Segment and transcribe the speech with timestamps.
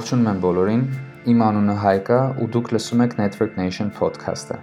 [0.00, 0.82] Ողջունում եմ բոլորին։
[1.28, 4.56] Իմ անունը Հայկ է ու դուք լսում եք Network Nation podcast-ը։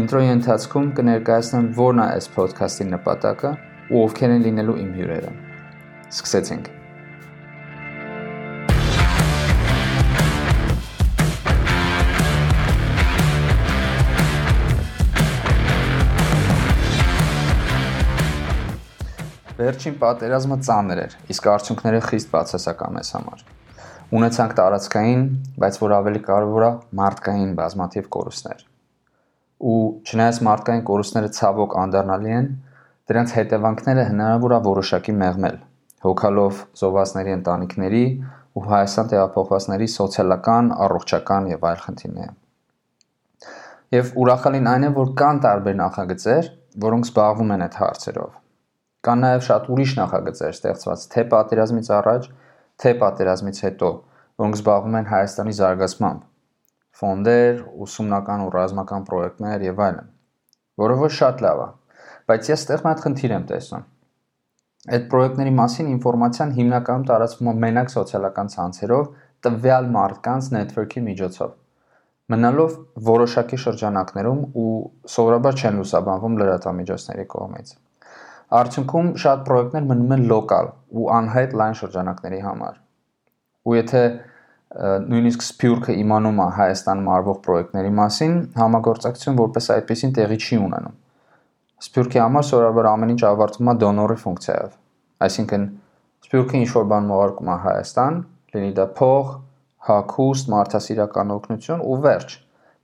[0.00, 3.50] Ինտրոյի ընթացքում կներկայացնեմ որն է այս podcast-ի նպատակը
[3.92, 5.34] ու ովքեր են լինելու իմ հյուրերը։
[6.08, 6.72] Սկսեցինք։
[19.60, 23.48] Վերջին պատերազմը ծանր էր, իսկ արդյունքները խիստ բացասական մեզ համար
[24.08, 25.22] ունեցանք տարածքային,
[25.60, 28.62] բայց որ ավելի կարևոր է, մարդկային բազմաթիվ կորուստներ։
[29.68, 32.48] Ու չնայած մարդկային կորուստները ցավոք անդառնալի են,
[33.10, 35.60] դրանց հետևանքները հնարավոր է որոշակի մեղմել,
[36.08, 38.02] հոգալով զոհվածների ընտանիքների
[38.58, 42.34] ու Հայաստան տեղափոխվածների սոցիալական, առողջական եւ այլ խնդիրները։
[43.98, 46.50] Եվ ուրախալին այն է, որ կան տարբեր նախագծեր,
[46.88, 48.32] որոնք զբաղվում են այդ հարցերով։
[49.08, 52.28] Կան նաև շատ ուրիշ նախագծեր ստեղծված թե պատերազմից առաջ,
[52.82, 53.90] թե պատերազմից հետո,
[54.42, 56.24] որոնք զբաղվում են Հայաստանի զարգացմամբ,
[56.98, 60.10] ֆոնդեր, ուսումնական ու ռազմական պրոյեկտներ եւ այլն,
[60.82, 61.68] որը ոչ շատ լավ է,
[62.30, 63.86] բայց ես ստեղ մի խնդիր եմ տեսնում։
[64.88, 69.08] Այդ պրոյեկտների մասին ինֆորմացիան հիմնականում տարածվում է մենակ սոցիալական ցանցերով
[69.46, 71.56] տվյալ մարդկանց network-ի միջոցով
[72.28, 72.72] մնալով
[73.08, 74.72] որոշակի շրջանակներում ու
[75.12, 77.70] սովորաբար չեն լուսաբանվում լրատվամիջոցների կողմից։
[78.48, 82.78] Արդյունքում շատ պրոյեկտներ մնում են լոկալ ու անհայտ լայն շրջանակների համար։
[83.68, 84.02] Ու եթե
[85.08, 90.96] նույնիսկ Սփյուռքը իմանում է Հայաստանում արվող պրոյեկտների մասին, համագործակցություն որպես այդպեսին տեղի չի ունենում։
[91.88, 94.72] Սփյուռքի համար սովորաբար ամեն ինչ ավարտվում է դոնորի ֆունկցիայով։
[95.28, 95.68] Այսինքն
[96.28, 98.20] Սփյուռքը ինչ որ բան մողարկում է Հայաստան,
[98.56, 99.32] լինի դա փող,
[99.88, 102.38] հակուստ, մարդասիրական օգնություն ու վերջ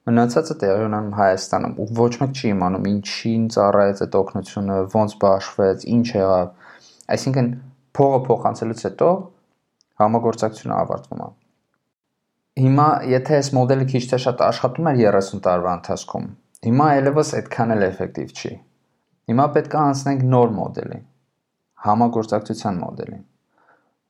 [0.05, 5.87] Մնացածը տեղի ունենում Հայաստանում ու ոչ մեկ չի իմանում ինչին ծառայեց այդ օգնությունը, ոնց բաշխվեց,
[5.95, 6.51] ինչ եղավ։
[7.15, 7.49] Այսինքն
[7.97, 9.09] փողը փոխանցելուց հետո
[10.05, 11.31] համագործակցությունը ավարտվում է։
[12.65, 16.27] Հիմա եթե այս մոդելը քիչ թե շատ աշխատում էր 30 տարվա ընթացքում,
[16.69, 18.53] հիմա այլևս այդքան էլ էֆեկտիվ չի։
[19.33, 20.99] Հիմա պետք է անցնենք նոր մոդելի,
[21.89, 23.25] համագործակցության մոդելին։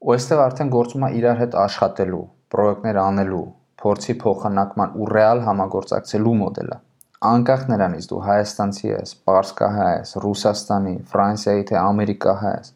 [0.04, 2.24] Ու այստեղ արդեն գործում է իրար հետ աշխատելու,
[2.54, 3.46] պրոյեկտներ անելու,
[3.84, 6.78] փորձի փոխանակման ու ռեալ համագործակցելու մոդելը։
[7.24, 12.72] Անկախ նրանից դու հայաստանցի ես, պարսկահայ ես, Ռուսաստանի, Ֆրանսիայի թե Ամերիկահայ ես,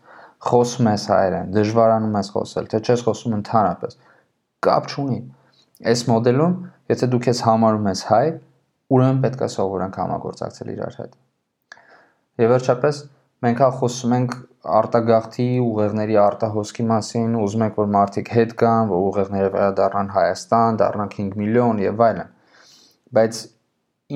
[0.49, 3.99] խոսում ես հայերեն, դժվարանում ես խոսել, թե չես խոսում ընդհանրապես,
[4.69, 5.19] կապ չունի։
[5.93, 6.55] Այս մոդելում,
[6.93, 8.27] եթե դու քեզ համարում ես հայ,
[8.89, 11.17] ուրեմն պետք է սովորենք համագործակցել իրար հետ։
[12.39, 13.03] Եվ վերջապես
[13.45, 14.37] մենք հա խոսում ենք
[14.79, 21.13] արտագաղթի ուղեղների արտահոսքի մասին, ուզում ենք որ մարդիկ հետ գան, որ ուղեղները վերադառնան Հայաստան, դառնան
[21.15, 22.31] 5 միլիոն եւ այլն։
[23.19, 23.41] Բայց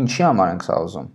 [0.02, 1.10] ինչի համար ենք սա ուզում։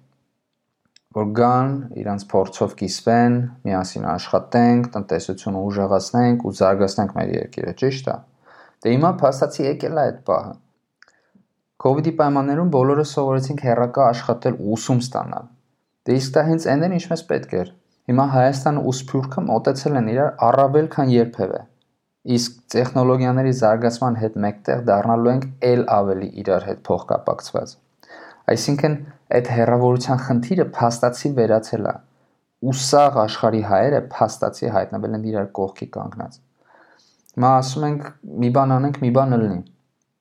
[1.18, 8.18] Որ գան, իրանց փորձով կիսվեն, միասին աշխատենք, տնտեսությունը ուժեղացնենք ու զարգացնենք մեր երկիրը, ճիշտ է։
[8.84, 10.54] Դե հիմա փաստացի եկել է այդ պահը։
[11.88, 15.50] COVID-ի պայմաններում բոլորը սովորեցինք հերակա աշխատել ու ուսում ստանալ։
[16.08, 17.74] Դե իսկ դա հենց այն էր, ինչ մեզ պետք էր։
[18.08, 21.58] Հիմա Հայաստանը ու Սփյուռքը մոտեցել են իրար առավել քան երբևէ։
[22.38, 27.74] Իսկ տեխնոլոգիաների զարգացման հետ մեկտեղ դառնալու ենք ել ավելի իրար հետ փոխկապակցված։
[28.54, 28.96] Այսինքն
[29.38, 31.96] այդ հերավորության խնդիրը փաստացի վերացել է
[32.68, 36.38] ու սաղ աշխարհի հայերը փաստացի հայտնվել են իրար կողքի կանգնած։
[37.38, 38.06] Հիմա ասում ենք
[38.44, 39.60] մի բան անենք, մի բան ըլնի։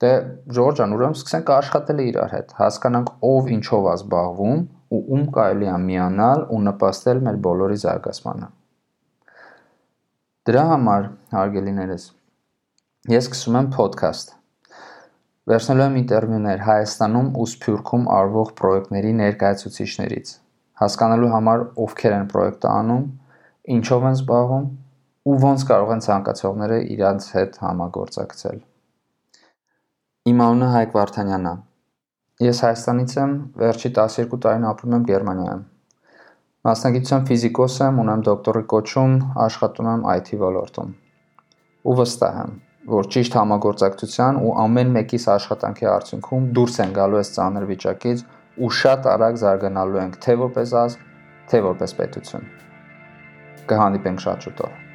[0.02, 0.10] Դե
[0.58, 5.68] Ժորժ ջան, ուրեմն սկսենք աշխատել իրար հետ, հասկանանք ով ինչով է զբաղվում ու ում կարելի
[5.72, 8.48] է միանալ ու նպաստել մեր բոլորի զարգացմանը։
[10.46, 12.04] Դրա համար, հարգելիներս,
[13.10, 14.34] ես սկսում եմ ոդքասթ։
[15.50, 20.32] Վերցնելու եմ ինտերվյուներ Հայաստանում ու Սփյուռքում արվող պրոյեկտների ներկայացուցիչներից,
[20.82, 23.04] հասկանալու համար ովքեր են պրոյեկտը անում,
[23.76, 24.66] ինչով են զբաղվում
[25.26, 28.58] ու ոնց կարող են ցանկացողները իրանց հետ համագործակցել։
[30.30, 31.54] Իմ անունը Հայկ Վարդանյանն է։
[32.36, 35.62] Ես Հայաստանից եմ, վերջի 12 տարին ապրում եմ Գերմանիայում։
[36.68, 39.14] Մասնագիտությամբ ֆիզիկոս եմ, ունեմ դոկտորի կոչում,
[39.46, 40.92] աշխատում եմ IT ոլորտում։
[41.88, 42.54] Ու վստահ եմ,
[42.92, 48.24] որ ճիշտ համագործակցության ու ամեն մեկիս աշխատանքի արդյունքում դուրս են գալու այս ծանր վիճակից
[48.60, 51.06] ու շատ արագ զարգանալու ենք թե որպես ազգ,
[51.48, 52.50] թե որպես պետություն։
[53.72, 54.85] Կհանդիպենք շատ շուտով։